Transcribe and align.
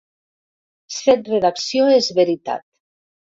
Set 0.99 1.29
redacció 1.33 1.91
és 1.99 2.09
veritat. 2.21 2.67